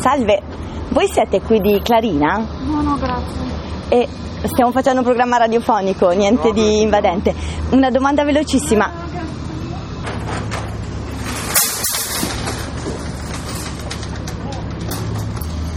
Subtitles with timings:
[0.00, 0.42] Salve,
[0.88, 2.38] voi siete qui di Clarina?
[2.64, 3.38] No, no, grazie.
[3.88, 4.08] E
[4.44, 7.34] stiamo facendo un programma radiofonico, niente di invadente.
[7.70, 9.08] Una domanda velocissima.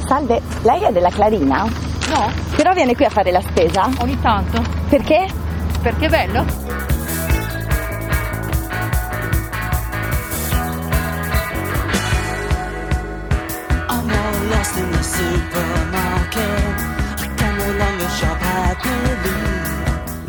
[0.06, 1.64] Salve, lei è della Clarina?
[1.64, 3.90] No, Però viene qui a fare la spesa?
[4.00, 4.62] ogni tanto.
[4.90, 5.26] Perché?
[5.82, 6.46] Perché è bello?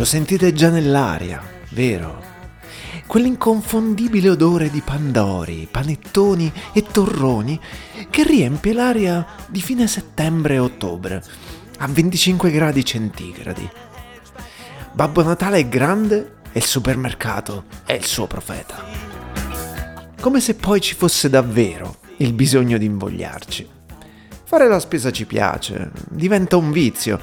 [0.05, 2.23] Lo sentite già nell'aria, vero?
[3.07, 7.59] Quell'inconfondibile odore di pandori, panettoni e torroni
[8.11, 11.25] che riempie l'aria di fine settembre e ottobre
[11.79, 13.67] a 25 gradi centigradi.
[14.93, 18.85] Babbo Natale è grande e il supermercato è il suo profeta.
[20.21, 23.67] Come se poi ci fosse davvero il bisogno di invogliarci.
[24.45, 27.19] Fare la spesa ci piace, diventa un vizio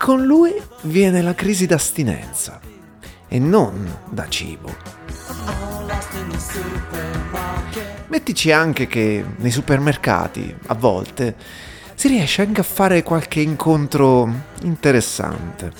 [0.00, 2.58] con lui viene la crisi d'astinenza.
[3.28, 4.74] E non da cibo.
[8.06, 11.36] Mettici anche che nei supermercati, a volte,
[11.94, 14.26] si riesce anche a fare qualche incontro
[14.62, 15.70] interessante.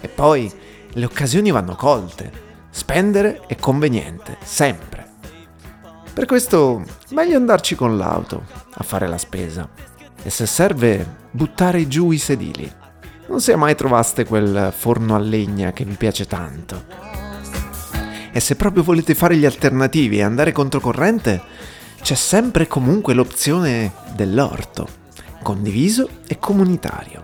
[0.00, 0.52] E poi
[0.94, 2.32] le occasioni vanno colte.
[2.70, 5.08] Spendere è conveniente, sempre.
[6.12, 9.68] Per questo meglio andarci con l'auto a fare la spesa.
[10.20, 12.78] E se serve, buttare giù i sedili.
[13.30, 16.82] Non sia mai trovaste quel forno a legna che vi piace tanto.
[18.32, 21.40] E se proprio volete fare gli alternativi e andare controcorrente,
[22.02, 24.88] c'è sempre comunque l'opzione dell'orto,
[25.44, 27.22] condiviso e comunitario.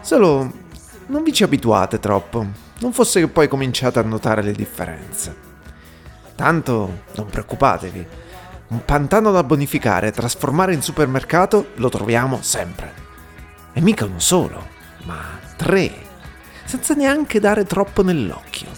[0.00, 0.52] Solo
[1.06, 2.44] non vi ci abituate troppo,
[2.80, 5.36] non fosse che poi cominciate a notare le differenze.
[6.34, 8.06] Tanto non preoccupatevi,
[8.68, 13.04] un pantano da bonificare e trasformare in supermercato lo troviamo sempre.
[13.72, 14.74] E mica uno solo,
[15.06, 15.90] ma tre,
[16.64, 18.68] senza neanche dare troppo nell'occhio.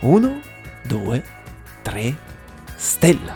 [0.00, 0.40] Uno,
[0.82, 1.24] due,
[1.82, 2.16] tre,
[2.76, 3.34] stella.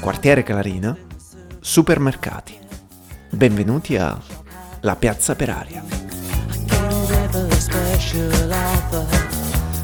[0.00, 0.96] Quartiere Clarina,
[1.60, 2.58] supermercati.
[3.30, 4.18] Benvenuti a
[4.80, 5.82] La Piazza per Aria.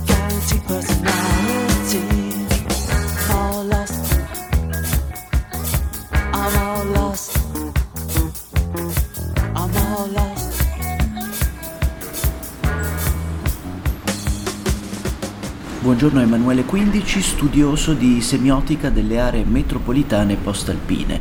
[0.04, 2.23] Can't
[10.12, 10.62] Lost.
[15.80, 21.18] Buongiorno Emanuele Quindici, studioso di semiotica delle aree metropolitane post-alpine.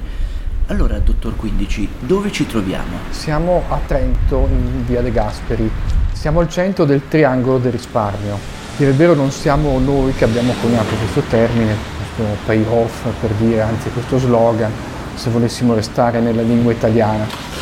[0.68, 2.98] Allora, dottor Quindici, dove ci troviamo?
[3.12, 5.72] Siamo a Trento, in via De Gasperi.
[6.12, 8.38] Siamo al centro del triangolo del risparmio.
[8.76, 13.62] Dire il vero non siamo noi che abbiamo coniato questo termine, questo payoff per dire,
[13.62, 14.72] anzi questo slogan,
[15.16, 17.53] se volessimo restare nella lingua italiana.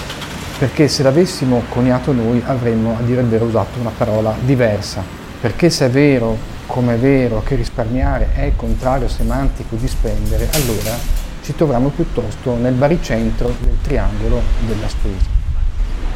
[0.61, 5.03] Perché se l'avessimo coniato noi avremmo, a dire il vero, usato una parola diversa.
[5.41, 10.47] Perché se è vero, come è vero, che risparmiare è il contrario semantico di spendere,
[10.53, 10.95] allora
[11.41, 15.25] ci troviamo piuttosto nel baricentro del triangolo della spesa.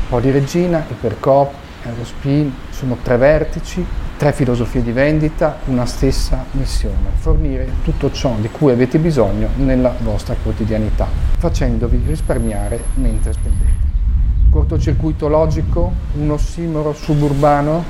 [0.09, 1.51] Poli Regina, Ipercoop,
[1.83, 3.83] Aerospin sono tre vertici,
[4.16, 9.95] tre filosofie di vendita, una stessa missione, fornire tutto ciò di cui avete bisogno nella
[10.01, 11.07] vostra quotidianità,
[11.39, 13.84] facendovi risparmiare mentre spendete.
[14.55, 17.83] Cortocircuito logico, un ossimoro suburbano,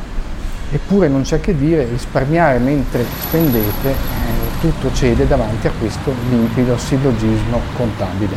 [0.71, 3.93] eppure non c'è che dire, risparmiare mentre spendete, eh,
[4.61, 8.35] tutto cede davanti a questo limpido sillogismo contabile.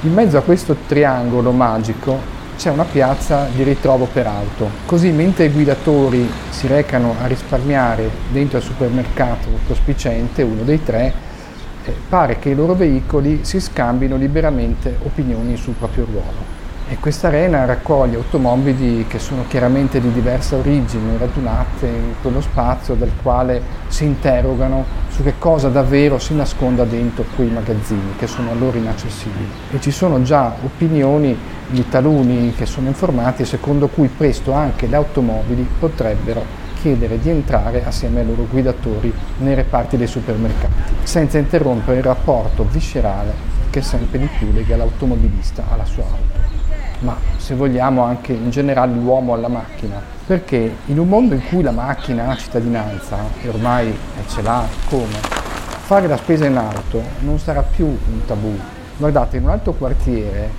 [0.00, 2.18] In mezzo a questo triangolo magico
[2.56, 8.10] c'è una piazza di ritrovo per auto, così mentre i guidatori si recano a risparmiare
[8.32, 11.14] dentro al supermercato prospicente, uno dei tre,
[11.84, 16.61] eh, pare che i loro veicoli si scambino liberamente opinioni sul proprio ruolo.
[16.92, 22.92] E questa arena raccoglie automobili che sono chiaramente di diversa origine, radunate in quello spazio
[22.92, 28.50] dal quale si interrogano su che cosa davvero si nasconda dentro quei magazzini che sono
[28.50, 29.48] a loro inaccessibili.
[29.70, 31.34] E ci sono già opinioni
[31.68, 36.44] di taluni che sono informati secondo cui presto anche le automobili potrebbero
[36.82, 42.66] chiedere di entrare assieme ai loro guidatori nei reparti dei supermercati, senza interrompere il rapporto
[42.70, 43.32] viscerale
[43.70, 46.31] che sempre di più lega l'automobilista alla sua auto
[47.02, 51.62] ma se vogliamo anche in generale l'uomo alla macchina, perché in un mondo in cui
[51.62, 53.96] la macchina ha cittadinanza, e ormai
[54.28, 55.18] ce l'ha come,
[55.84, 58.56] fare la spesa in auto non sarà più un tabù.
[58.96, 60.50] Guardate, in un altro quartiere,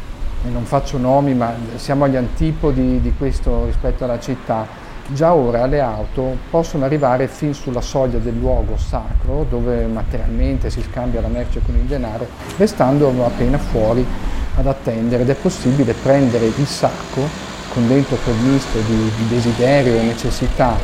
[0.46, 5.66] e non faccio nomi, ma siamo agli antipodi di questo rispetto alla città, Già ora
[5.66, 11.28] le auto possono arrivare fin sulla soglia del luogo sacro dove materialmente si scambia la
[11.28, 12.26] merce con il denaro,
[12.56, 14.06] restando appena fuori
[14.56, 17.28] ad attendere ed è possibile prendere il sacco
[17.74, 20.78] con dentro provvisto di, di desiderio e necessità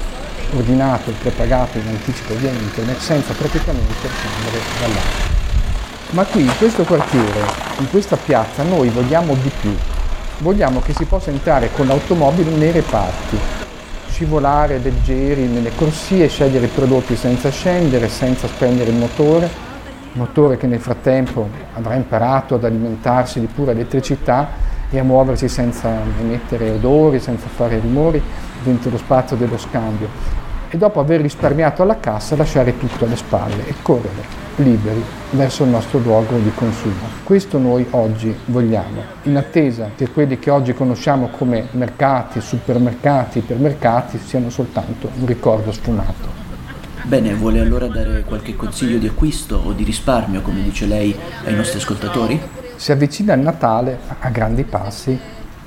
[0.56, 5.38] ordinato e prepagato in anticipo via internet senza praticamente scendere dall'auto.
[6.12, 7.40] Ma qui in questo quartiere,
[7.78, 9.76] in questa piazza, noi vogliamo di più.
[10.40, 13.38] Vogliamo che si possa entrare con l'automobile nei reparti,
[14.10, 19.69] scivolare leggeri nelle corsie, scegliere i prodotti senza scendere, senza spendere il motore,
[20.20, 25.90] motore che nel frattempo avrà imparato ad alimentarsi di pura elettricità e a muoversi senza
[26.20, 28.22] emettere odori, senza fare rumori
[28.64, 30.08] dentro lo spazio dello scambio
[30.70, 35.70] e dopo aver risparmiato alla cassa lasciare tutto alle spalle e correre liberi verso il
[35.70, 37.08] nostro luogo di consumo.
[37.24, 44.20] Questo noi oggi vogliamo, in attesa che quelli che oggi conosciamo come mercati, supermercati, ipermercati
[44.20, 46.49] siano soltanto un ricordo sfumato.
[47.04, 51.16] Bene, vuole allora dare qualche consiglio di acquisto o di risparmio, come dice lei,
[51.46, 52.40] ai nostri ascoltatori?
[52.76, 55.18] Si avvicina il Natale a grandi passi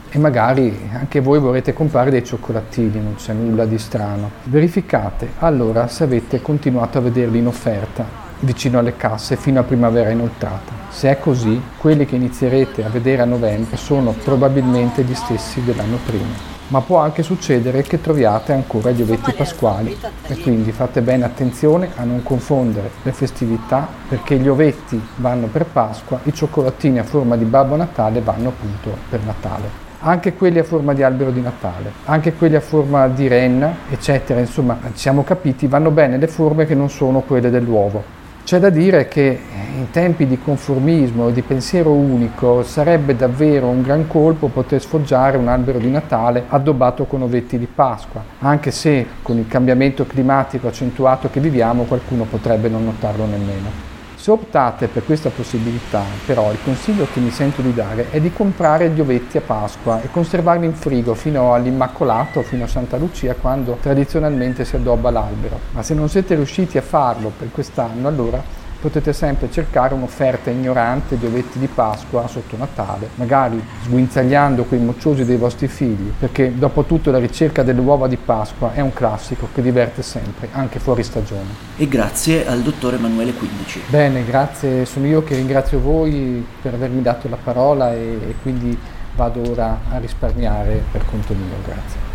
[0.09, 4.31] e magari anche voi vorrete comprare dei cioccolatini, non c'è nulla di strano.
[4.45, 8.05] Verificate allora se avete continuato a vederli in offerta
[8.41, 10.73] vicino alle casse fino a primavera inoltrata.
[10.91, 15.99] Se è così, quelli che inizierete a vedere a novembre sono probabilmente gli stessi dell'anno
[16.05, 16.52] prima.
[16.73, 19.95] Ma può anche succedere che troviate ancora gli ovetti pasquali
[20.27, 25.67] e quindi fate bene attenzione a non confondere le festività perché gli ovetti vanno per
[25.67, 30.65] Pasqua, i cioccolatini a forma di Babbo Natale vanno appunto per Natale anche quelli a
[30.65, 34.41] forma di albero di Natale, anche quelli a forma di renna, eccetera.
[34.41, 38.22] Insomma, siamo capiti, vanno bene le forme che non sono quelle dell'uovo.
[38.45, 39.39] C'è da dire che
[39.77, 45.37] in tempi di conformismo e di pensiero unico sarebbe davvero un gran colpo poter sfoggiare
[45.37, 50.67] un albero di Natale addobbato con ovetti di Pasqua, anche se con il cambiamento climatico
[50.67, 53.92] accentuato che viviamo qualcuno potrebbe non notarlo nemmeno.
[54.23, 58.33] Se optate per questa possibilità, però, il consiglio che mi sento di dare è di
[58.33, 63.35] comprare gli ovetti a Pasqua e conservarli in frigo fino all'Immacolato, fino a Santa Lucia,
[63.35, 65.59] quando tradizionalmente si addobba l'albero.
[65.73, 68.41] Ma se non siete riusciti a farlo per quest'anno, allora
[68.83, 75.25] potete sempre cercare un'offerta ignorante di ovetti di Pasqua sotto Natale, magari sguinzagliando quei mocciosi
[75.25, 79.47] dei vostri figli, perché dopo tutto la ricerca delle uova di Pasqua è un classico
[79.55, 81.71] che diverte sempre, anche fuori stagione.
[81.77, 83.81] E grazie al dottor Emanuele Quindici.
[83.87, 88.77] Bene, grazie, sono io che ringrazio voi per avermi dato la parola e, e quindi
[89.15, 92.12] vado ora a risparmiare per conto mio, grazie.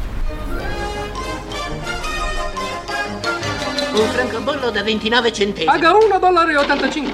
[3.97, 5.65] Un francobollo da 29 centesimi.
[5.65, 7.13] Paga 1 dollaro e 85.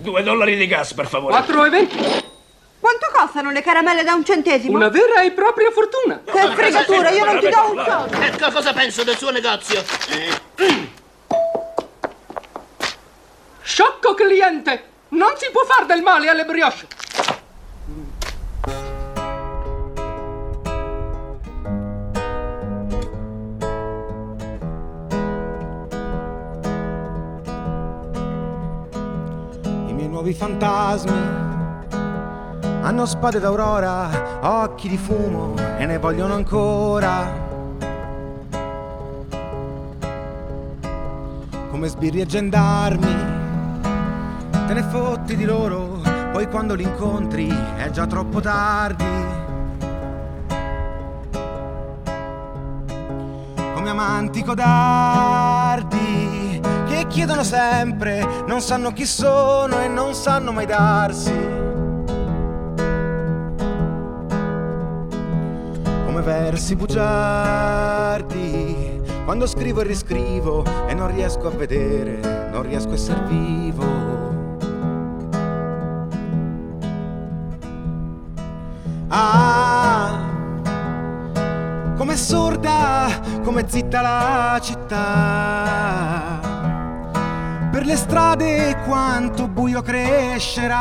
[0.00, 1.32] 2 dollari di gas, per favore.
[1.32, 1.96] 4 e 20.
[2.78, 4.76] Quanto costano le caramelle da un centesimo?
[4.76, 6.20] Una vera e propria fortuna.
[6.24, 8.20] Che fregatura, io non ti do un soldo.
[8.20, 9.82] Ecco cosa penso del suo negozio.
[13.62, 14.82] Sciocco cliente!
[15.08, 16.97] Non si può far del male alle brioche.
[30.38, 31.46] Fantasmi
[32.80, 34.08] hanno spade d'aurora,
[34.40, 37.46] occhi di fumo e ne vogliono ancora.
[41.70, 43.16] Come sbirri e gendarmi,
[44.66, 46.00] te ne fotti di loro,
[46.30, 49.04] poi quando li incontri è già troppo tardi.
[53.74, 55.97] Come amanti codardi
[57.08, 61.66] chiedono sempre, non sanno chi sono e non sanno mai darsi.
[66.18, 68.26] come versi bugiardi.
[69.24, 73.86] Quando scrivo e riscrivo e non riesco a vedere, non riesco a essere vivo.
[79.08, 80.18] Ah,
[81.96, 83.08] come sorda,
[83.44, 86.47] come zitta la città.
[87.78, 90.74] Per le strade quanto buio crescerà.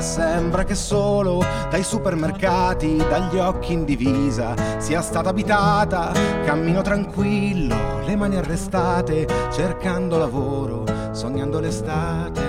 [0.00, 6.10] Sembra che solo dai supermercati, dagli occhi in divisa, sia stata abitata.
[6.44, 12.47] Cammino tranquillo, le mani arrestate, cercando lavoro, sognando l'estate.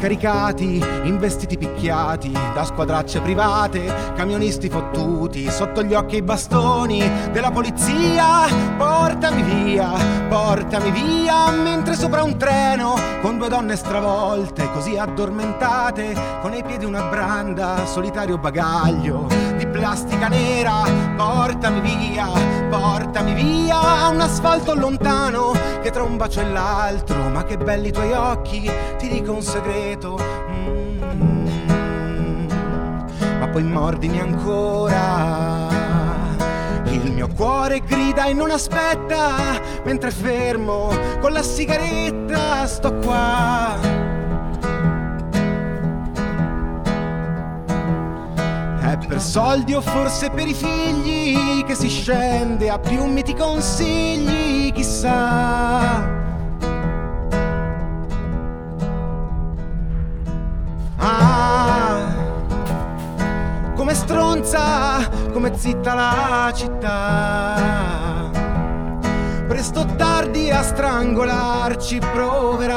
[0.00, 7.50] Caricati, in vestiti picchiati da squadracce private, camionisti fottuti, sotto gli occhi i bastoni della
[7.50, 8.46] polizia.
[8.78, 9.92] Portami via,
[10.28, 16.86] portami via, mentre sopra un treno con due donne stravolte, così addormentate, con ai piedi
[16.86, 19.26] una branda, solitario bagaglio
[19.58, 20.82] di plastica nera.
[21.14, 22.26] Portami via,
[22.70, 25.52] portami via, a un asfalto lontano
[25.82, 29.42] che tra un bacio e l'altro, ma che belli i tuoi occhi, ti dico un
[29.42, 29.89] segreto.
[30.50, 32.48] Mm,
[33.40, 35.68] ma poi mordimi ancora.
[36.84, 43.78] Il mio cuore grida e non aspetta, mentre fermo con la sigaretta sto qua.
[48.80, 53.34] È per soldi o forse per i figli che si scende a più mi ti
[53.34, 56.19] consigli, chissà.
[63.90, 68.30] Come stronza, come zitta la città.
[69.48, 72.76] Presto o tardi a strangolarci proverà.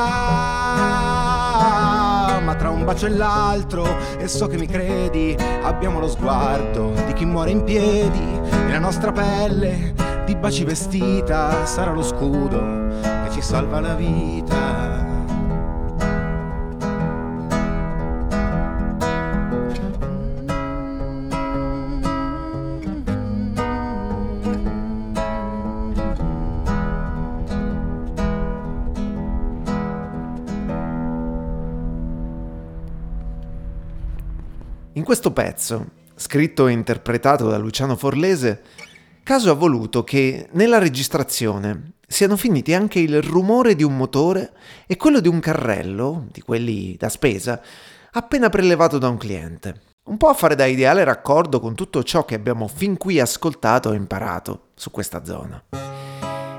[2.43, 3.85] Ma tra un bacio e l'altro,
[4.17, 8.41] e so che mi credi, abbiamo lo sguardo di chi muore in piedi.
[8.67, 9.93] E la nostra pelle
[10.25, 12.59] di baci vestita sarà lo scudo
[13.01, 14.62] che ci salva la vita.
[35.03, 38.61] In questo pezzo, scritto e interpretato da Luciano Forlese,
[39.21, 44.53] Caso ha voluto che nella registrazione siano finiti anche il rumore di un motore
[44.87, 47.61] e quello di un carrello, di quelli da spesa,
[48.11, 49.81] appena prelevato da un cliente.
[50.05, 53.91] Un po' a fare da ideale raccordo con tutto ciò che abbiamo fin qui ascoltato
[53.91, 55.61] e imparato su questa zona.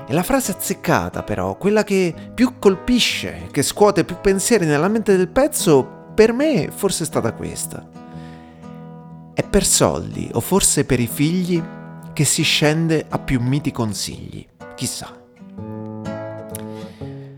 [0.07, 5.17] E la frase azzeccata, però, quella che più colpisce, che scuote più pensieri nella mente
[5.17, 8.04] del pezzo, per me forse è stata questa.
[9.35, 11.61] È per soldi, o forse per i figli,
[12.13, 14.47] che si scende a più miti consigli.
[14.75, 15.13] Chissà.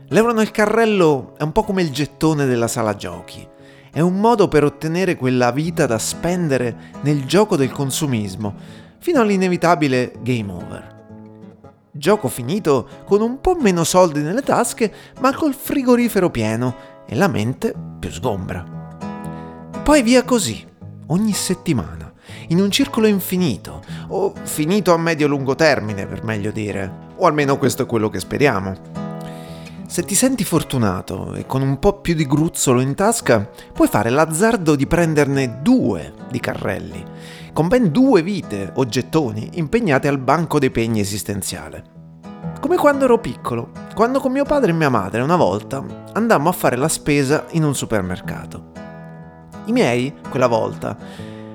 [0.10, 3.46] L'euro nel carrello è un po' come il gettone della sala giochi.
[3.92, 8.54] È un modo per ottenere quella vita da spendere nel gioco del consumismo,
[9.00, 11.06] fino all'inevitabile game over.
[11.92, 16.76] Gioco finito con un po' meno soldi nelle tasche, ma col frigorifero pieno
[17.08, 18.76] e la mente più sgombra.
[19.82, 20.67] Poi via così,
[21.08, 22.12] ogni settimana
[22.50, 27.84] in un circolo infinito, o finito a medio-lungo termine per meglio dire, o almeno questo
[27.84, 29.06] è quello che speriamo.
[29.88, 34.10] Se ti senti fortunato e con un po' più di gruzzolo in tasca, puoi fare
[34.10, 37.04] l'azzardo di prenderne due di carrelli,
[37.54, 41.96] con ben due vite o gettoni impegnate al banco dei pegni esistenziale.
[42.60, 45.84] Come quando ero piccolo, quando con mio padre e mia madre una volta
[46.14, 48.87] andammo a fare la spesa in un supermercato.
[49.68, 50.98] I miei, quella volta,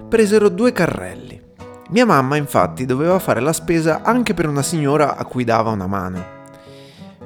[0.07, 1.41] presero due carrelli.
[1.89, 5.87] Mia mamma infatti doveva fare la spesa anche per una signora a cui dava una
[5.87, 6.41] mano.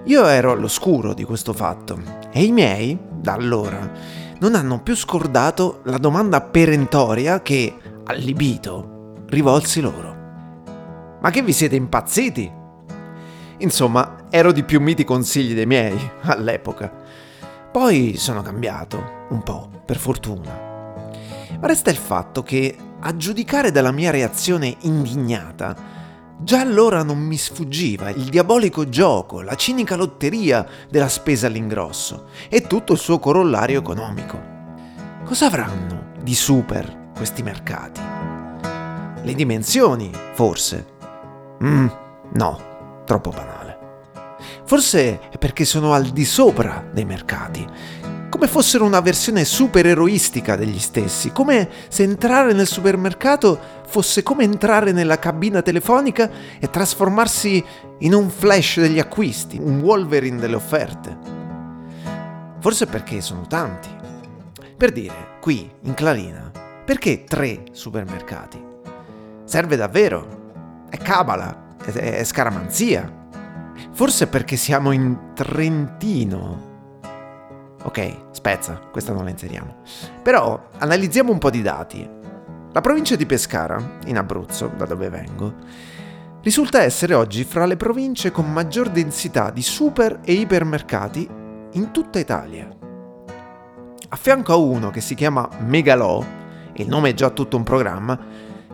[0.05, 2.01] Io ero all'oscuro di questo fatto
[2.31, 3.91] e i miei, da allora,
[4.39, 7.75] non hanno più scordato la domanda perentoria che,
[8.05, 10.15] allibito, rivolsi loro.
[11.21, 12.49] Ma che vi siete impazziti?
[13.59, 16.93] Insomma, ero di più miti consigli dei miei all'epoca.
[17.73, 20.66] Poi sono cambiato, un po', per fortuna.
[21.61, 25.77] Ma resta il fatto che, a giudicare dalla mia reazione indignata,
[26.39, 32.63] già allora non mi sfuggiva il diabolico gioco, la cinica lotteria della spesa all'ingrosso e
[32.63, 34.55] tutto il suo corollario economico.
[35.25, 38.01] Cosa avranno di super questi mercati?
[39.23, 40.87] Le dimensioni, forse?
[41.63, 41.87] Mm,
[42.35, 43.79] no, troppo banale.
[44.65, 47.67] Forse è perché sono al di sopra dei mercati,
[48.37, 54.45] come fossero una versione super eroistica degli stessi, come se entrare nel supermercato fosse come
[54.45, 56.29] entrare nella cabina telefonica
[56.61, 57.65] e trasformarsi
[58.01, 61.17] in un flash degli acquisti, un Wolverine delle offerte.
[62.61, 63.89] Forse perché sono tanti.
[64.77, 66.53] Per dire, qui, in Clarina,
[66.85, 68.63] perché tre supermercati?
[69.45, 70.85] Serve davvero?
[70.91, 73.29] È cabala, è scaramanzia.
[73.93, 76.75] Forse perché siamo in Trentino
[77.87, 79.77] Ok, spezza, questa non la inseriamo.
[80.21, 82.09] Però analizziamo un po' di dati.
[82.73, 85.55] La provincia di Pescara, in Abruzzo, da dove vengo,
[86.43, 91.29] risulta essere oggi fra le province con maggior densità di super e ipermercati
[91.73, 92.69] in tutta Italia.
[94.09, 96.25] a fianco a uno che si chiama Megalò,
[96.75, 98.19] il nome è già tutto un programma,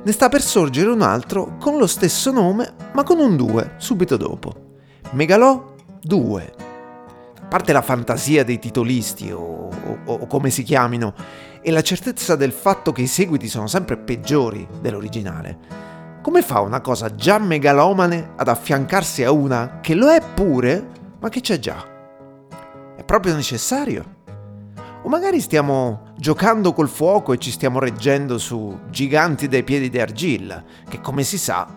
[0.03, 4.17] ne sta per sorgere un altro con lo stesso nome ma con un 2 subito
[4.17, 4.55] dopo.
[5.13, 6.62] Megalò 2.
[7.53, 11.13] Parte la fantasia dei titolisti o, o, o come si chiamino
[11.61, 15.59] e la certezza del fatto che i seguiti sono sempre peggiori dell'originale,
[16.23, 20.89] come fa una cosa già megalomane ad affiancarsi a una che lo è pure,
[21.21, 21.85] ma che c'è già?
[22.97, 24.21] È proprio necessario?
[25.03, 30.01] O magari stiamo giocando col fuoco e ci stiamo reggendo su giganti dai piedi di
[30.01, 31.69] argilla, che come si sa,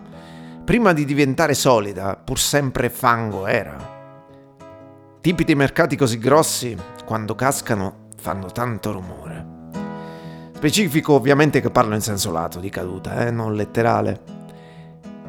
[0.64, 3.95] prima di diventare solida, pur sempre fango era.
[5.26, 9.70] Tipi di mercati così grossi, quando cascano, fanno tanto rumore.
[10.54, 14.20] Specifico ovviamente che parlo in senso lato di caduta, eh, non letterale.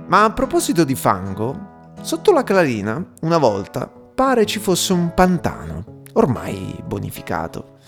[0.06, 6.04] Ma a proposito di fango, sotto la clarina, una volta, pare ci fosse un pantano,
[6.14, 7.80] ormai bonificato.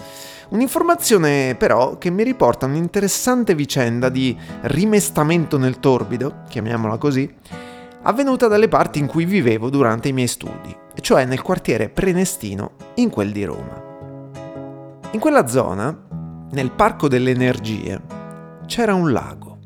[0.50, 7.32] Un'informazione però che mi riporta un'interessante vicenda di rimestamento nel torbido, chiamiamola così,
[8.02, 13.10] avvenuta dalle parti in cui vivevo durante i miei studi, cioè nel quartiere Prenestino, in
[13.10, 13.82] quel di Roma.
[15.12, 15.98] In quella zona
[16.52, 18.02] nel Parco delle Energie
[18.66, 19.60] c'era un lago.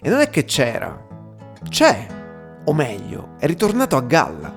[0.00, 1.04] E non è che c'era,
[1.68, 2.06] c'è,
[2.64, 4.52] o meglio, è ritornato a galla,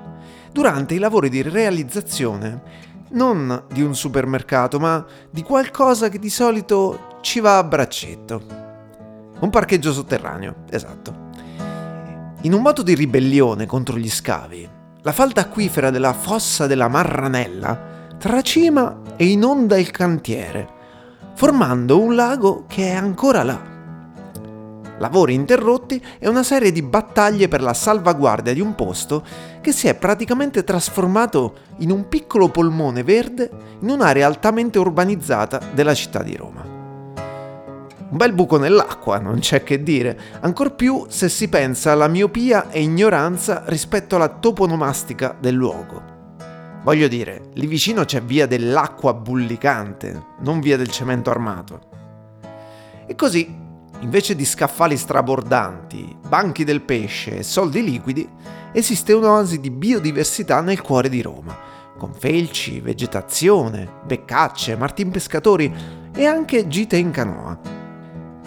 [0.52, 7.18] durante i lavori di realizzazione non di un supermercato, ma di qualcosa che di solito
[7.22, 8.42] ci va a braccetto.
[9.40, 11.28] Un parcheggio sotterraneo, esatto.
[12.42, 14.70] In un moto di ribellione contro gli scavi,
[15.10, 20.68] la falda acquifera della fossa della Marranella tracima e inonda il cantiere,
[21.34, 23.60] formando un lago che è ancora là.
[25.00, 29.24] Lavori interrotti e una serie di battaglie per la salvaguardia di un posto
[29.62, 33.50] che si è praticamente trasformato in un piccolo polmone verde
[33.80, 36.69] in un'area altamente urbanizzata della città di Roma.
[38.10, 42.72] Un bel buco nell'acqua, non c'è che dire, ancor più se si pensa alla miopia
[42.72, 46.02] e ignoranza rispetto alla toponomastica del luogo.
[46.82, 51.82] Voglio dire, lì vicino c'è via dell'acqua bullicante, non via del cemento armato.
[53.06, 53.56] E così,
[54.00, 58.28] invece di scaffali strabordanti, banchi del pesce e soldi liquidi,
[58.72, 61.56] esiste un'oasi di biodiversità nel cuore di Roma,
[61.96, 65.72] con felci, vegetazione, beccacce, martin pescatori
[66.12, 67.78] e anche gite in canoa.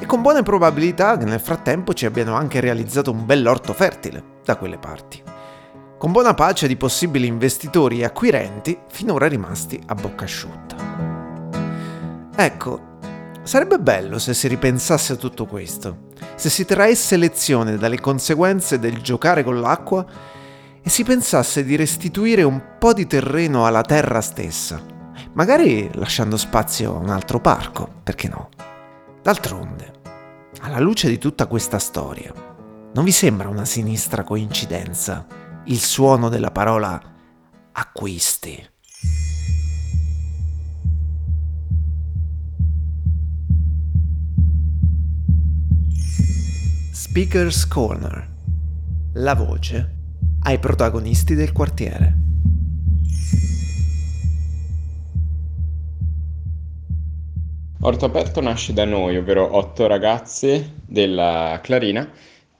[0.02, 4.56] E con buone probabilità che nel frattempo ci abbiano anche realizzato un bell'orto fertile da
[4.56, 5.22] quelle parti
[6.02, 10.74] con buona pace di possibili investitori e acquirenti finora rimasti a bocca asciutta.
[12.34, 12.80] Ecco,
[13.44, 19.00] sarebbe bello se si ripensasse a tutto questo, se si traesse lezione dalle conseguenze del
[19.00, 20.04] giocare con l'acqua
[20.82, 24.82] e si pensasse di restituire un po' di terreno alla terra stessa,
[25.34, 28.48] magari lasciando spazio a un altro parco, perché no?
[29.22, 29.92] D'altronde,
[30.62, 32.34] alla luce di tutta questa storia,
[32.92, 35.24] non vi sembra una sinistra coincidenza
[35.66, 37.00] il suono della parola
[37.70, 38.68] acquisti.
[46.90, 48.28] Speaker's Corner.
[49.14, 49.98] La voce
[50.40, 52.31] ai protagonisti del quartiere.
[57.84, 62.08] Orto Aperto nasce da noi, ovvero otto ragazzi della Clarina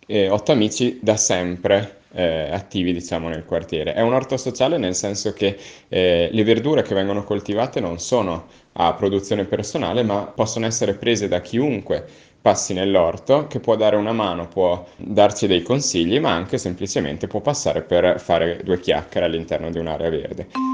[0.05, 3.95] e otto amici da sempre eh, attivi diciamo nel quartiere.
[3.95, 5.57] È un orto sociale nel senso che
[5.89, 11.29] eh, le verdure che vengono coltivate non sono a produzione personale ma possono essere prese
[11.29, 12.05] da chiunque
[12.41, 17.41] passi nell'orto che può dare una mano, può darci dei consigli ma anche semplicemente può
[17.41, 20.72] passare per fare due chiacchiere all'interno di un'area verde.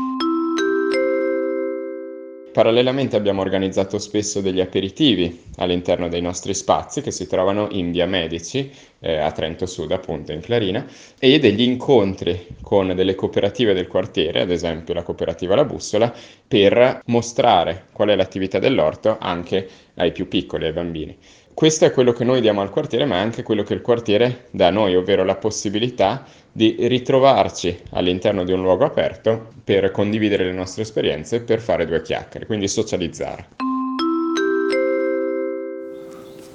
[2.50, 8.06] Parallelamente abbiamo organizzato spesso degli aperitivi all'interno dei nostri spazi che si trovano in Via
[8.06, 10.84] Medici, eh, a Trento Sud, appunto in Clarina,
[11.18, 16.12] e degli incontri con delle cooperative del quartiere, ad esempio la cooperativa La Bussola,
[16.46, 21.16] per mostrare qual è l'attività dell'orto anche ai più piccoli, ai bambini.
[21.59, 24.47] Questo è quello che noi diamo al quartiere, ma è anche quello che il quartiere
[24.53, 30.44] dà a noi, ovvero la possibilità di ritrovarci all'interno di un luogo aperto per condividere
[30.44, 33.49] le nostre esperienze, per fare due chiacchiere, quindi socializzare.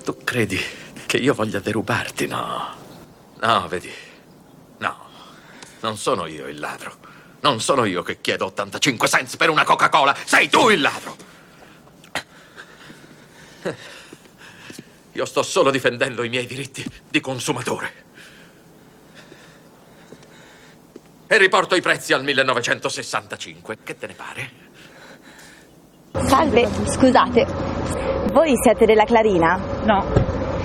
[0.06, 0.58] Tu credi
[1.06, 2.26] che io voglia derubarti?
[2.26, 2.74] No.
[3.42, 3.92] No, vedi.
[4.78, 4.96] No.
[5.82, 6.94] Non sono io il ladro.
[7.42, 10.16] Non sono io che chiedo 85 cents per una Coca-Cola.
[10.24, 11.18] Sei tu il ladro.
[15.13, 17.91] Io sto solo difendendo i miei diritti di consumatore.
[21.28, 23.78] E riporto i prezzi al 1965.
[23.84, 24.49] Che te ne pare?
[26.28, 27.45] Salve, scusate,
[28.32, 29.60] voi siete della Clarina?
[29.84, 30.06] No.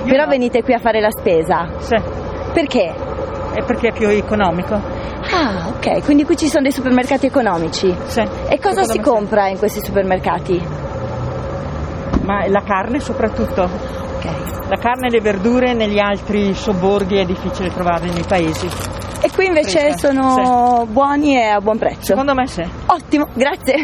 [0.04, 1.68] Però venite qui a fare la spesa?
[1.80, 1.96] Sì.
[2.52, 2.94] Perché?
[3.52, 4.74] È perché è più economico.
[4.74, 7.94] Ah, ok, quindi qui ci sono dei supermercati economici.
[8.06, 8.20] Sì.
[8.48, 10.66] E cosa si compra in questi supermercati?
[12.24, 13.97] Ma la carne soprattutto.
[14.18, 14.68] Ok.
[14.68, 18.68] La carne e le verdure negli altri sobborghi è difficile trovarle nei paesi.
[19.20, 22.04] E qui invece Fresche, sono buoni e a buon prezzo?
[22.04, 22.64] Secondo me sì.
[22.86, 23.74] Ottimo, grazie.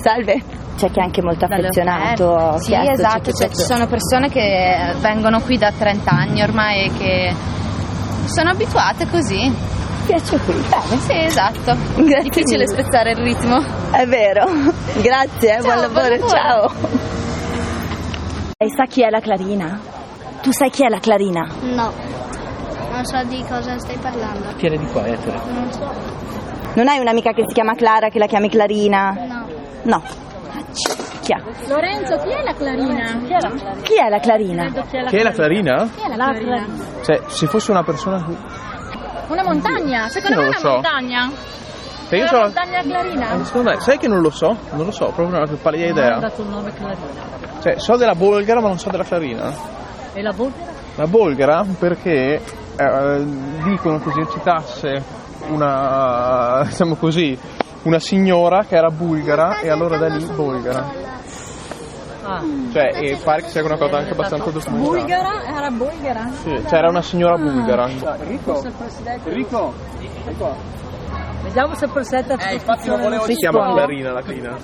[0.00, 0.42] Salve.
[0.76, 2.24] C'è chi è anche molto affezionato.
[2.24, 5.70] ho Sì, chiesto, esatto, c'è chi cioè, è ci sono persone che vengono qui da
[5.76, 7.34] 30 anni ormai e che
[8.26, 9.52] sono abituate così.
[10.06, 11.00] Piace qui, bene.
[11.02, 11.76] Sì, esatto.
[11.96, 12.66] Grazie Difficile mille.
[12.68, 13.62] spezzare il ritmo.
[13.92, 14.46] È vero.
[15.02, 16.28] Grazie, eh, buon Ciao, lavoro, buon lavoro.
[16.28, 17.29] ciao.
[18.62, 19.80] E sa chi è la Clarina?
[20.42, 21.48] Tu sai chi è la Clarina?
[21.62, 21.90] No,
[22.90, 24.52] non so di cosa stai parlando.
[24.56, 25.40] Tieni di qua, Ettore.
[25.50, 25.90] Non so.
[26.74, 29.12] Non hai un'amica che si chiama Clara che la chiami Clarina?
[29.12, 29.46] No.
[29.84, 30.02] No.
[31.22, 31.68] Chi è?
[31.68, 33.22] Lorenzo, chi è la Clarina?
[33.24, 33.80] Chi è la Clarina?
[33.80, 34.70] Chi è la Clarina?
[34.70, 35.88] Che è la Clarina?
[35.94, 36.66] Chi è la Clarina?
[37.02, 38.22] Cioè, se fosse una persona...
[39.28, 40.66] Una montagna, secondo me è so.
[40.66, 41.30] una montagna.
[42.10, 42.36] Cioè, io È so...
[42.38, 43.30] la montagna Clarina?
[43.34, 44.56] Eh, Secondo me, sai che non lo so?
[44.72, 46.18] Non lo so, proprio non ho la più pallida idea.
[46.18, 47.06] dato il nome Clarina.
[47.60, 49.52] Cioè, so della Bolgara, ma non so della Clarina.
[50.12, 50.72] E la Bolgara?
[50.96, 52.42] La Bolgara perché
[52.76, 53.24] eh,
[53.62, 55.04] dicono che esercitasse
[55.50, 57.38] una, diciamo così,
[57.84, 60.90] una signora che era bulgara e allora da lì Bolgara.
[62.24, 62.42] Ah.
[62.72, 64.90] Cioè, e pare che sia una cosa anche abbastanza documentata.
[64.90, 65.42] Bulgara?
[65.44, 66.28] Era bulgara?
[66.42, 67.88] Sì, c'era una signora bulgara.
[67.88, 68.62] Enrico.
[69.24, 70.78] Enrico.
[71.42, 72.60] Vediamo se presidente ha Eh,
[73.26, 74.56] Si chiama Clarina la Clarina.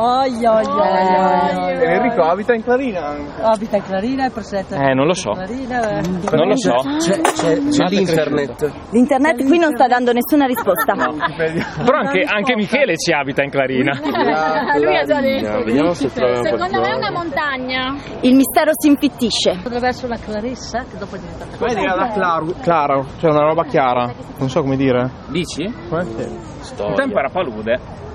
[0.00, 3.42] Oi, oi, oi, Enrico abita in Clarina anche.
[3.42, 4.76] Abita in Clarina il presidente.
[4.76, 5.32] Eh, non lo so.
[5.32, 6.00] Clarina, eh.
[6.36, 6.76] Non lo so.
[6.98, 8.72] C'è, c'è, c'è l'internet.
[8.92, 10.94] L'internet qui non sta dando nessuna risposta.
[10.94, 13.98] Però anche, anche Michele ci abita in Clarina.
[14.78, 15.64] Lui ha già detto.
[15.64, 17.96] Vediamo se troviamo Secondo me è una montagna.
[18.20, 19.58] Il mistero si infittisce.
[19.64, 23.46] Potrebbe essere la Clarissa che dopo è diventata Come dire la Claro, Clara, cioè una
[23.48, 24.12] roba chiara.
[24.38, 25.10] Non so come dire.
[25.30, 25.64] Dici?
[25.64, 28.06] Un tempo era palude.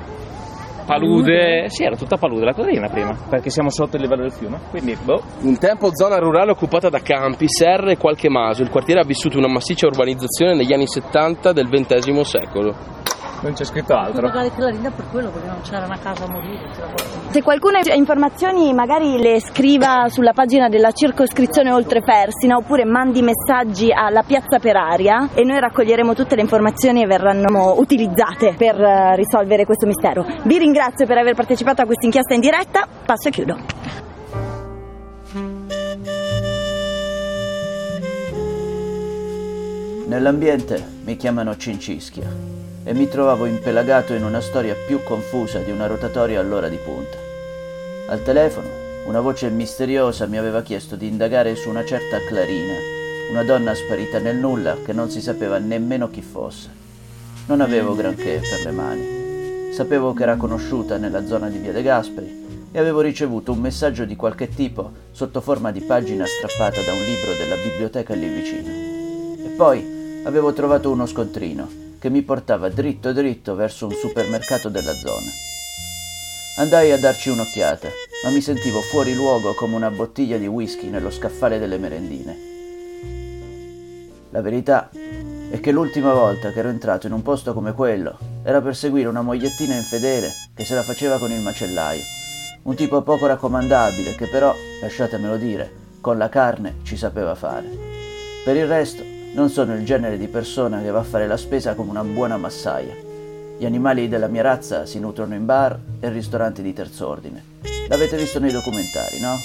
[0.86, 4.60] Palude, sì, era tutta palude la Clarina prima, perché siamo sotto il livello del fiume.
[4.70, 5.22] Quindi, boh.
[5.42, 8.62] Un tempo zona rurale occupata da campi, serre e qualche maso.
[8.62, 13.03] Il quartiere ha vissuto una massiccia urbanizzazione negli anni 70 del XX secolo.
[13.44, 14.22] Non c'è scritto altro.
[14.22, 16.66] Magari Clarina per quello perché non c'era una casa a morire.
[16.74, 17.32] c'era qualcuno.
[17.32, 23.92] Se qualcuno ha informazioni magari le scriva sulla pagina della circoscrizione Oltrepersina oppure mandi messaggi
[23.92, 29.16] alla piazza per aria e noi raccoglieremo tutte le informazioni e verranno utilizzate per eh,
[29.18, 30.26] risolvere questo mistero.
[30.44, 33.58] Vi ringrazio per aver partecipato a questa inchiesta in diretta, passo e chiudo.
[40.08, 45.88] Nell'ambiente mi chiamano Cincischia e mi trovavo impelagato in una storia più confusa di una
[45.88, 47.18] rotatoria all'ora di punta.
[48.08, 48.68] Al telefono
[49.06, 52.74] una voce misteriosa mi aveva chiesto di indagare su una certa Clarina,
[53.32, 56.82] una donna sparita nel nulla che non si sapeva nemmeno chi fosse.
[57.48, 59.72] Non avevo granché per le mani.
[59.74, 64.06] Sapevo che era conosciuta nella zona di Via De Gasperi e avevo ricevuto un messaggio
[64.06, 68.70] di qualche tipo sotto forma di pagina strappata da un libro della biblioteca lì vicino.
[69.46, 74.94] E poi avevo trovato uno scontrino che mi portava dritto dritto verso un supermercato della
[74.94, 75.32] zona.
[76.58, 77.88] Andai a darci un'occhiata,
[78.26, 82.38] ma mi sentivo fuori luogo come una bottiglia di whisky nello scaffale delle merendine.
[84.32, 84.90] La verità
[85.50, 89.08] è che l'ultima volta che ero entrato in un posto come quello era per seguire
[89.08, 92.04] una mogliettina infedele che se la faceva con il macellaio.
[92.64, 97.70] Un tipo poco raccomandabile che però, lasciatemelo dire, con la carne ci sapeva fare.
[98.44, 101.74] Per il resto, non sono il genere di persona che va a fare la spesa
[101.74, 102.96] come una buona massaia.
[103.58, 107.44] Gli animali della mia razza si nutrono in bar e ristoranti di terzo ordine.
[107.88, 109.36] L'avete visto nei documentari, no?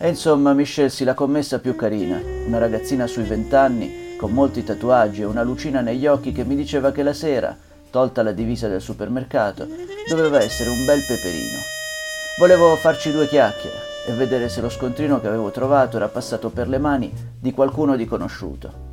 [0.00, 5.22] E insomma mi scelsi la commessa più carina, una ragazzina sui vent'anni, con molti tatuaggi
[5.22, 7.56] e una lucina negli occhi che mi diceva che la sera,
[7.90, 9.66] tolta la divisa del supermercato,
[10.08, 11.58] doveva essere un bel peperino.
[12.38, 16.66] Volevo farci due chiacchiere e vedere se lo scontrino che avevo trovato era passato per
[16.66, 18.86] le mani di qualcuno di conosciuto.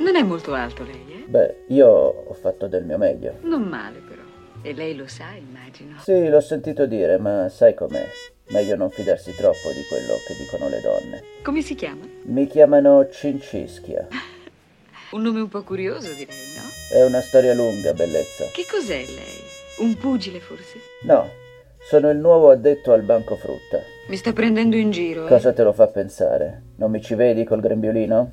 [0.00, 1.24] Non è molto alto lei, eh?
[1.26, 3.38] Beh, io ho fatto del mio meglio.
[3.42, 4.20] Non male però.
[4.60, 5.96] E lei lo sa, immagino.
[6.00, 8.06] Sì, l'ho sentito dire, ma sai com'è?
[8.48, 11.24] Meglio non fidarsi troppo di quello che dicono le donne.
[11.42, 12.04] Come si chiama?
[12.24, 14.08] Mi chiamano Cincischia.
[15.12, 16.68] Un nome un po' curioso, direi, no?
[16.94, 18.44] È una storia lunga, bellezza.
[18.52, 19.40] Che cos'è lei?
[19.78, 20.78] Un pugile, forse?
[21.04, 21.30] No,
[21.88, 23.80] sono il nuovo addetto al banco frutta.
[24.08, 25.28] Mi sta prendendo in giro, eh?
[25.28, 26.64] Cosa te lo fa pensare?
[26.76, 28.30] Non mi ci vedi col grembiulino?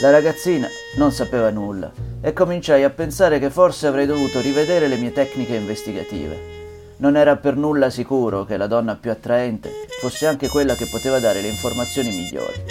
[0.00, 4.96] La ragazzina non sapeva nulla e cominciai a pensare che forse avrei dovuto rivedere le
[4.96, 6.56] mie tecniche investigative.
[6.96, 11.20] Non era per nulla sicuro che la donna più attraente fosse anche quella che poteva
[11.20, 12.64] dare le informazioni migliori.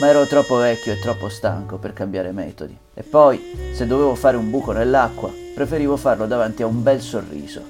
[0.00, 2.76] Ma ero troppo vecchio e troppo stanco per cambiare metodi.
[2.92, 5.30] E poi, se dovevo fare un buco nell'acqua,
[5.60, 7.62] preferivo farlo davanti a un bel sorriso.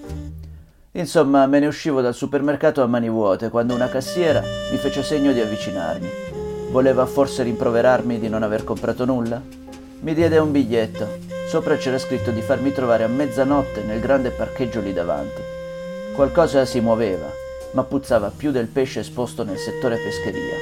[0.92, 5.33] Insomma, me ne uscivo dal supermercato a mani vuote quando una cassiera mi fece segno
[5.33, 6.09] di avvicinarmi.
[6.70, 9.42] Voleva forse rimproverarmi di non aver comprato nulla?
[10.03, 11.05] Mi diede un biglietto.
[11.48, 15.42] Sopra c'era scritto di farmi trovare a mezzanotte nel grande parcheggio lì davanti.
[16.14, 17.26] Qualcosa si muoveva,
[17.72, 20.55] ma puzzava più del pesce esposto nel settore pescheria.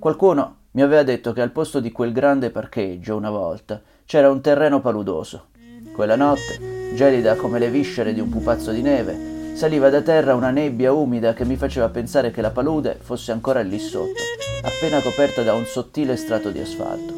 [0.00, 4.40] Qualcuno mi aveva detto che al posto di quel grande parcheggio, una volta, c'era un
[4.40, 5.48] terreno paludoso.
[5.92, 10.50] Quella notte, gelida come le viscere di un pupazzo di neve, saliva da terra una
[10.50, 14.22] nebbia umida che mi faceva pensare che la palude fosse ancora lì sotto,
[14.62, 17.12] appena coperta da un sottile strato di asfalto.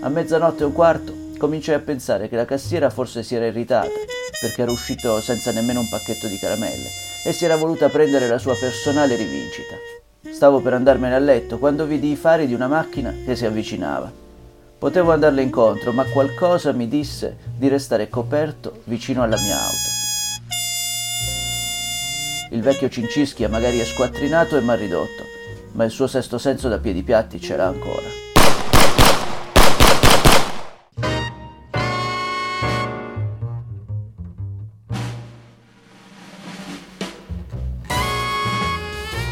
[0.00, 3.90] A mezzanotte e un quarto cominciai a pensare che la cassiera forse si era irritata
[4.40, 6.88] perché era uscito senza nemmeno un pacchetto di caramelle
[7.24, 10.01] e si era voluta prendere la sua personale rivincita.
[10.30, 14.10] Stavo per andarmene a letto quando vidi i fari di una macchina che si avvicinava.
[14.78, 20.00] Potevo andarle incontro, ma qualcosa mi disse di restare coperto vicino alla mia auto.
[22.54, 25.24] Il vecchio Cincischia magari è squattrinato e mal ridotto,
[25.72, 28.20] ma il suo sesto senso da piedi piatti c'era ancora.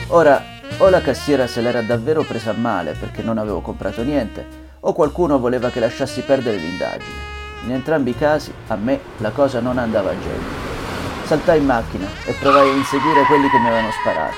[0.09, 0.49] Ora,
[0.83, 5.38] o la cassiera se l'era davvero presa male perché non avevo comprato niente, o qualcuno
[5.38, 7.29] voleva che lasciassi perdere l'indagine.
[7.64, 10.69] In entrambi i casi, a me la cosa non andava a genio.
[11.25, 14.37] Saltai in macchina e provai a inseguire quelli che mi avevano sparato.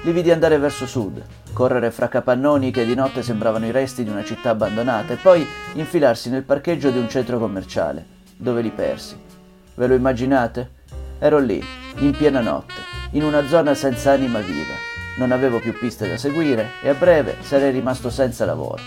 [0.00, 4.08] Li vidi andare verso sud, correre fra capannoni che di notte sembravano i resti di
[4.10, 9.14] una città abbandonata e poi infilarsi nel parcheggio di un centro commerciale, dove li persi.
[9.74, 10.70] Ve lo immaginate?
[11.18, 11.62] Ero lì,
[11.98, 14.85] in piena notte, in una zona senza anima viva
[15.16, 18.82] non avevo più piste da seguire e a breve sarei rimasto senza lavoro.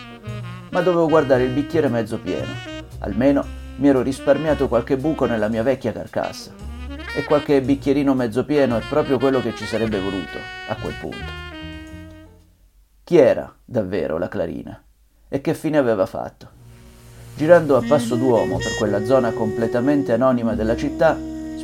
[0.72, 2.52] Ma dovevo guardare il bicchiere mezzo pieno.
[3.00, 3.46] Almeno
[3.78, 6.52] mi ero risparmiato qualche buco nella mia vecchia carcassa.
[7.16, 10.38] E qualche bicchierino mezzo pieno è proprio quello che ci sarebbe voluto
[10.68, 11.48] a quel punto.
[13.04, 14.80] Chi era davvero la Clarina?
[15.28, 16.58] E che fine aveva fatto?
[17.36, 21.18] Girando a passo d'uomo per quella zona completamente anonima della città,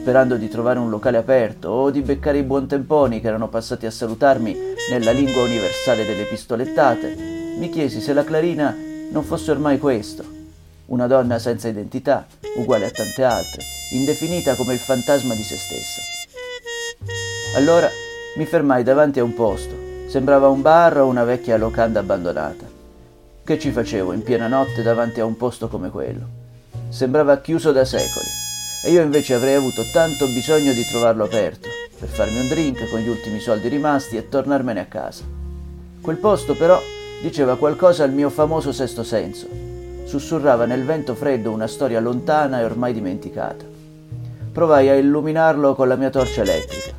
[0.05, 3.91] sperando di trovare un locale aperto o di beccare i buontemponi che erano passati a
[3.91, 4.55] salutarmi
[4.91, 7.15] nella lingua universale delle pistolettate,
[7.57, 8.77] mi chiesi se la Clarina
[9.09, 10.23] non fosse ormai questo,
[10.87, 13.63] una donna senza identità, uguale a tante altre,
[13.93, 16.01] indefinita come il fantasma di se stessa.
[17.55, 17.89] Allora
[18.37, 19.73] mi fermai davanti a un posto,
[20.05, 22.65] sembrava un bar o una vecchia locanda abbandonata.
[23.43, 26.27] Che ci facevo in piena notte davanti a un posto come quello?
[26.89, 28.43] Sembrava chiuso da secoli
[28.85, 31.67] e io invece avrei avuto tanto bisogno di trovarlo aperto,
[31.97, 35.23] per farmi un drink con gli ultimi soldi rimasti e tornarmene a casa.
[35.99, 36.79] Quel posto però
[37.19, 39.47] diceva qualcosa al mio famoso sesto senso,
[40.03, 43.65] sussurrava nel vento freddo una storia lontana e ormai dimenticata.
[44.51, 46.93] Provai a illuminarlo con la mia torcia elettrica.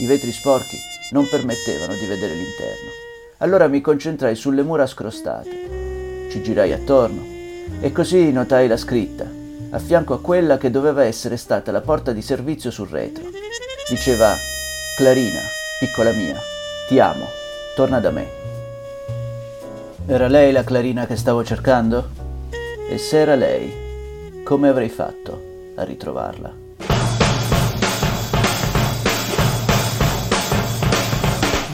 [0.00, 0.76] I vetri sporchi
[1.12, 2.90] non permettevano di vedere l'interno.
[3.38, 6.28] Allora mi concentrai sulle mura scrostate.
[6.28, 7.24] Ci girai attorno
[7.80, 9.40] e così notai la scritta
[9.74, 13.24] a fianco a quella che doveva essere stata la porta di servizio sul retro.
[13.88, 14.34] Diceva
[14.96, 15.40] Clarina,
[15.80, 16.38] piccola mia,
[16.88, 17.26] ti amo,
[17.74, 18.40] torna da me.
[20.06, 22.10] Era lei la Clarina che stavo cercando?
[22.88, 26.54] E se era lei, come avrei fatto a ritrovarla?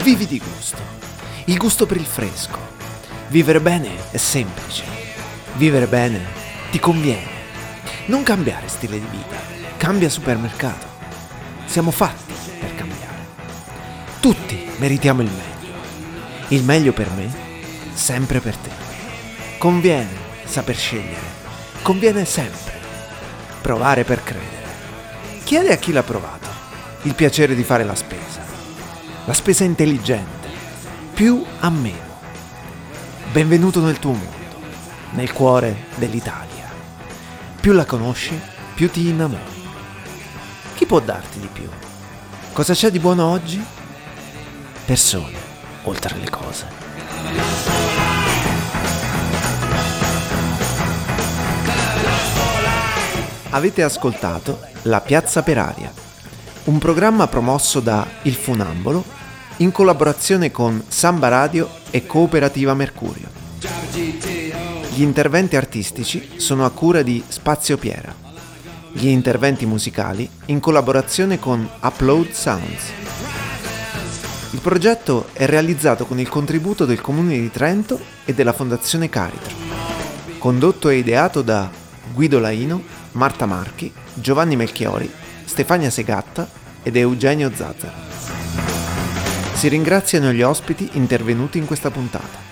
[0.01, 0.97] Vivi di gusto.
[1.45, 2.57] Il gusto per il fresco.
[3.27, 4.85] Vivere bene è semplice.
[5.55, 6.19] Vivere bene
[6.71, 7.38] ti conviene.
[8.09, 9.35] Non cambiare stile di vita,
[9.77, 10.87] cambia supermercato.
[11.65, 13.27] Siamo fatti per cambiare.
[14.19, 15.77] Tutti meritiamo il meglio.
[16.47, 17.31] Il meglio per me,
[17.93, 18.71] sempre per te.
[19.59, 20.09] Conviene
[20.43, 21.21] saper scegliere.
[21.83, 22.79] Conviene sempre.
[23.61, 24.65] Provare per credere.
[25.43, 26.47] Chiede a chi l'ha provato
[27.03, 28.41] il piacere di fare la spesa.
[29.25, 30.47] La spesa intelligente.
[31.13, 32.17] Più a meno.
[33.31, 34.61] Benvenuto nel tuo mondo,
[35.11, 36.48] nel cuore dell'Italia.
[37.59, 38.39] Più la conosci,
[38.73, 39.67] più ti innamori.
[40.75, 41.67] Chi può darti di più?
[42.53, 43.61] Cosa c'è di buono oggi?
[44.85, 45.37] Persone,
[45.83, 46.67] oltre le cose.
[53.49, 55.91] Avete ascoltato La Piazza per Aria,
[56.65, 59.03] un programma promosso da Il Funambolo
[59.57, 63.27] in collaborazione con Samba Radio e Cooperativa Mercurio.
[64.99, 68.13] Gli interventi artistici sono a cura di Spazio Piera.
[68.91, 72.83] Gli interventi musicali in collaborazione con Upload Sounds.
[74.51, 79.53] Il progetto è realizzato con il contributo del Comune di Trento e della Fondazione Caritra.
[80.37, 81.71] Condotto e ideato da
[82.13, 82.83] Guido Laino,
[83.13, 85.09] Marta Marchi, Giovanni Melchiori,
[85.45, 86.45] Stefania Segatta
[86.83, 87.95] ed Eugenio Zazzara.
[89.53, 92.48] Si ringraziano gli ospiti intervenuti in questa puntata.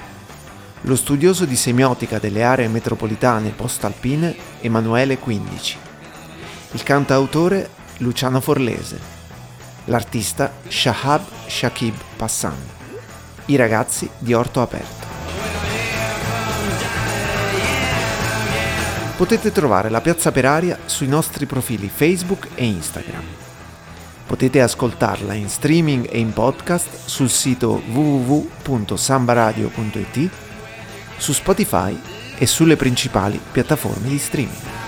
[0.81, 5.77] Lo studioso di semiotica delle aree metropolitane post-alpine Emanuele Quindici.
[6.71, 9.15] Il cantautore Luciano Forlese.
[9.85, 12.57] L'artista Shahab Shakib Passan.
[13.45, 15.07] I ragazzi di Orto Aperto.
[19.17, 23.23] Potete trovare la Piazza Peraria sui nostri profili Facebook e Instagram.
[24.27, 30.29] Potete ascoltarla in streaming e in podcast sul sito www.sambaradio.it,
[31.17, 31.99] su Spotify
[32.37, 34.86] e sulle principali piattaforme di streaming.